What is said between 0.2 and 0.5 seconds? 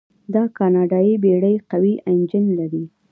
دا